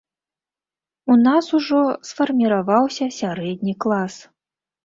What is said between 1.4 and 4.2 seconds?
ужо сфарміраваўся сярэдні клас.